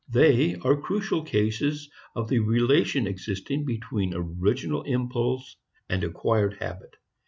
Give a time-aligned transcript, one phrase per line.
[0.09, 6.95] They are crucial cases of the relation existing between original impulse and acquired habit.